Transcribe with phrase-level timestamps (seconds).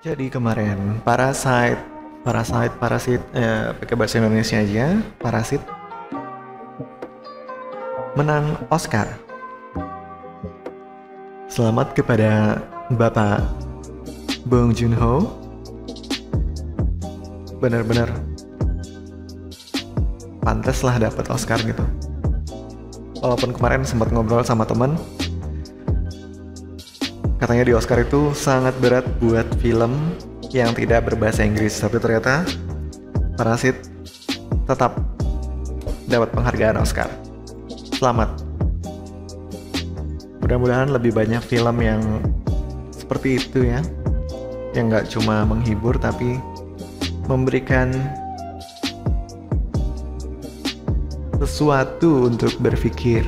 [0.00, 1.76] Jadi kemarin Parasite,
[2.24, 5.60] Parasite, Parasit, eh, pakai bahasa Indonesia aja, Parasit
[8.16, 9.04] menang Oscar.
[11.52, 12.64] Selamat kepada
[12.96, 13.44] Bapak
[14.48, 15.36] Bong Joon-ho.
[17.60, 18.08] Benar-benar
[20.40, 21.84] pantas lah dapat Oscar gitu.
[23.20, 24.96] Walaupun kemarin sempat ngobrol sama teman,
[27.40, 29.96] katanya di Oscar itu sangat berat buat film
[30.52, 32.44] yang tidak berbahasa Inggris, tapi ternyata
[33.40, 33.80] Parasit
[34.68, 35.00] tetap
[36.04, 37.08] dapat penghargaan Oscar.
[37.96, 38.28] Selamat.
[40.44, 42.04] Mudah-mudahan lebih banyak film yang
[42.92, 43.80] seperti itu ya,
[44.76, 46.36] yang nggak cuma menghibur tapi
[47.24, 47.96] memberikan
[51.40, 53.24] sesuatu untuk berpikir.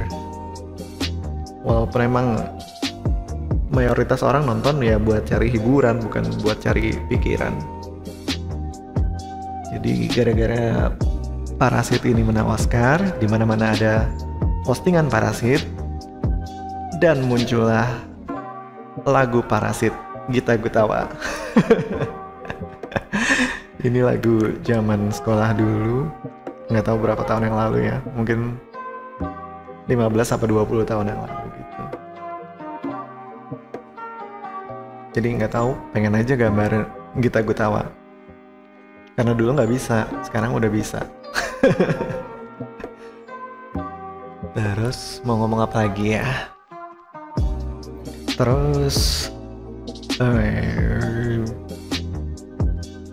[1.65, 2.29] Walaupun emang
[3.73, 7.57] mayoritas orang nonton ya buat cari hiburan bukan buat cari pikiran.
[9.73, 10.93] Jadi gara-gara
[11.57, 14.11] Parasit ini menang Oscar, di mana-mana ada
[14.67, 15.63] postingan Parasit
[17.01, 17.89] dan muncullah
[19.09, 19.95] lagu Parasit
[20.29, 21.09] Gita Gutawa.
[23.87, 26.07] ini lagu zaman sekolah dulu
[26.71, 28.57] nggak tahu berapa tahun yang lalu ya mungkin
[29.91, 31.42] 15 sampai 20 tahun yang lalu
[35.13, 36.89] jadi nggak tahu pengen aja gambar
[37.21, 37.85] Gita Gutawa.
[39.13, 41.05] Karena dulu nggak bisa sekarang udah bisa.
[44.57, 46.49] Terus mau ngomong apa lagi ya?
[48.33, 49.29] Terus
[50.17, 51.45] eh,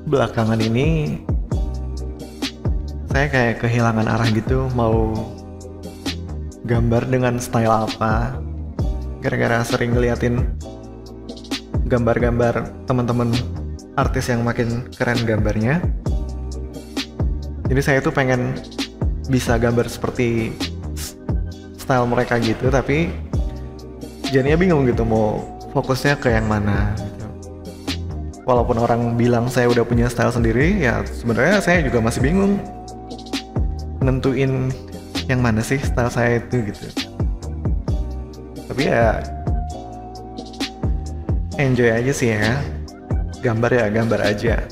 [0.08, 1.20] belakangan ini
[3.12, 5.12] saya kayak kehilangan arah gitu mau
[6.64, 8.40] gambar dengan style apa.
[9.20, 10.48] Gara-gara sering ngeliatin
[11.90, 13.34] gambar-gambar teman-teman
[13.98, 15.82] artis yang makin keren gambarnya
[17.66, 18.54] jadi saya tuh pengen
[19.30, 20.54] bisa gambar seperti
[21.78, 23.10] style mereka gitu tapi
[24.30, 25.42] jadinya bingung gitu mau
[25.74, 27.26] fokusnya ke yang mana gitu.
[28.46, 32.62] walaupun orang bilang saya udah punya style sendiri ya sebenarnya saya juga masih bingung
[34.02, 34.70] nentuin
[35.30, 36.86] yang mana sih style saya itu gitu
[38.70, 39.22] tapi ya
[41.60, 42.56] enjoy aja sih ya.
[43.44, 44.64] Gambar ya gambar aja.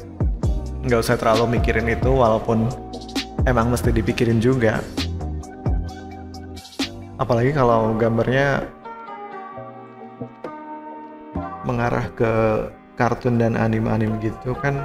[0.88, 2.72] Nggak usah terlalu mikirin itu walaupun
[3.44, 4.80] emang mesti dipikirin juga.
[7.20, 8.64] Apalagi kalau gambarnya
[11.68, 12.32] mengarah ke
[12.96, 14.80] kartun dan anim-anim gitu kan.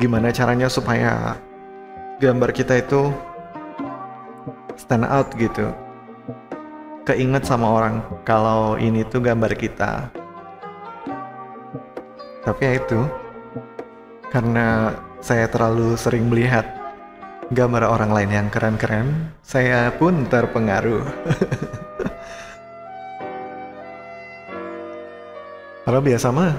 [0.00, 1.36] Gimana caranya supaya
[2.24, 3.12] gambar kita itu
[4.80, 5.68] stand out gitu
[7.10, 10.06] keinget sama orang kalau ini tuh gambar kita.
[12.46, 13.02] Tapi ya itu
[14.30, 16.62] karena saya terlalu sering melihat
[17.50, 21.02] gambar orang lain yang keren-keren saya pun terpengaruh.
[25.80, 26.54] Kalau biasa mah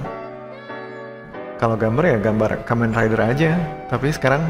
[1.56, 3.56] kalau gambar ya gambar Kamen Rider aja.
[3.88, 4.44] Tapi sekarang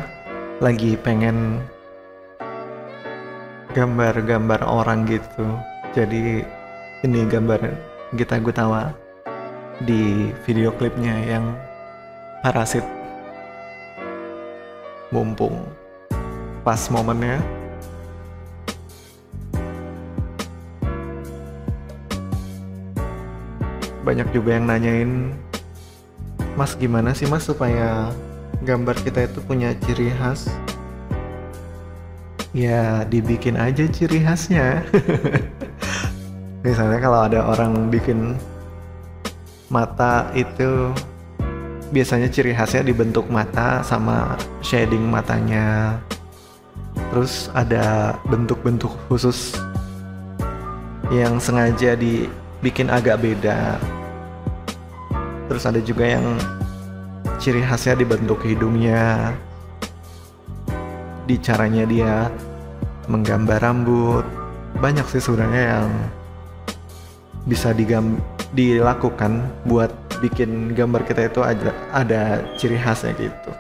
[0.59, 1.63] lagi pengen
[3.79, 5.47] gambar-gambar orang gitu
[5.93, 6.41] jadi
[7.05, 7.61] ini gambar
[8.17, 8.97] Gita Gutawa
[9.85, 11.53] di video klipnya yang
[12.41, 12.85] parasit
[15.13, 15.69] mumpung
[16.65, 17.37] pas momennya
[24.03, 25.37] banyak juga yang nanyain
[26.53, 28.13] Mas gimana sih mas supaya
[28.61, 30.53] gambar kita itu punya ciri khas?
[32.53, 34.85] Ya dibikin aja ciri khasnya.
[36.63, 38.39] Misalnya kalau ada orang bikin
[39.67, 40.95] mata itu
[41.91, 45.99] biasanya ciri khasnya dibentuk mata sama shading matanya.
[47.11, 49.59] Terus ada bentuk-bentuk khusus
[51.11, 53.77] yang sengaja dibikin agak beda.
[55.51, 56.39] Terus ada juga yang
[57.43, 59.35] ciri khasnya dibentuk hidungnya.
[61.27, 62.31] Di caranya dia
[63.11, 64.23] menggambar rambut.
[64.79, 65.91] Banyak sih sebenarnya yang
[67.47, 68.21] bisa digam
[68.55, 69.91] dilakukan buat
[70.23, 72.23] bikin gambar kita itu ada ada
[72.55, 73.51] ciri khasnya gitu.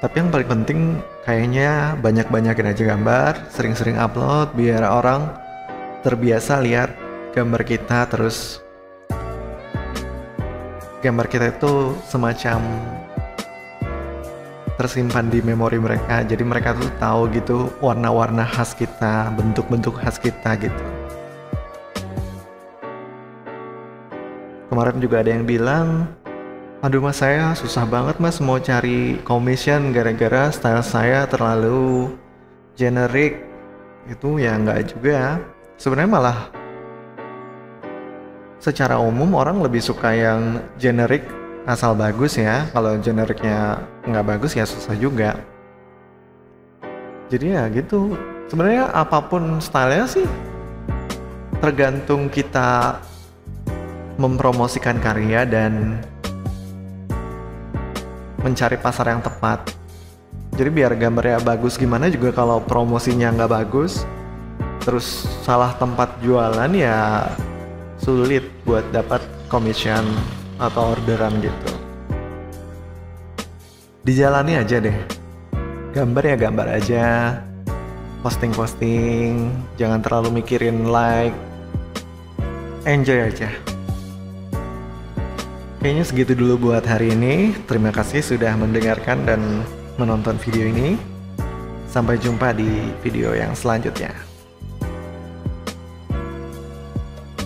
[0.00, 0.80] Tapi yang paling penting
[1.24, 5.32] kayaknya banyak-banyakin aja gambar sering-sering upload biar orang
[6.04, 6.92] terbiasa lihat
[7.32, 8.60] gambar kita terus.
[11.04, 12.64] Gambar kita itu semacam
[14.74, 20.58] tersimpan di memori mereka jadi mereka tuh tahu gitu warna-warna khas kita bentuk-bentuk khas kita
[20.58, 20.84] gitu
[24.74, 26.10] kemarin juga ada yang bilang
[26.82, 32.10] aduh mas saya susah banget mas mau cari commission gara-gara style saya terlalu
[32.74, 33.38] generik
[34.10, 35.38] itu ya nggak juga
[35.78, 36.38] sebenarnya malah
[38.64, 41.22] secara umum orang lebih suka yang generik
[41.68, 42.64] asal bagus ya.
[42.72, 43.76] Kalau generiknya
[44.08, 45.36] nggak bagus ya susah juga.
[47.28, 48.16] Jadi ya gitu.
[48.48, 50.26] Sebenarnya apa pun stylenya sih
[51.60, 53.00] tergantung kita
[54.16, 55.98] mempromosikan karya dan
[58.44, 59.72] mencari pasar yang tepat.
[60.54, 64.06] Jadi biar gambarnya bagus gimana juga kalau promosinya nggak bagus,
[64.86, 67.26] terus salah tempat jualan ya
[67.98, 70.04] sulit buat dapat commission
[70.60, 71.70] atau orderan gitu.
[74.04, 74.98] Dijalani aja deh.
[75.96, 77.06] Gambar ya gambar aja.
[78.20, 81.36] Posting-posting, jangan terlalu mikirin like.
[82.84, 83.73] Enjoy aja.
[85.84, 87.52] Kayaknya segitu dulu buat hari ini.
[87.68, 89.60] Terima kasih sudah mendengarkan dan
[90.00, 90.96] menonton video ini.
[91.84, 94.33] Sampai jumpa di video yang selanjutnya.